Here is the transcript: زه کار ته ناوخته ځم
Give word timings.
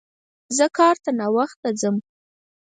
زه 0.57 0.65
کار 0.77 0.95
ته 1.03 1.09
ناوخته 1.19 1.69
ځم 1.79 1.95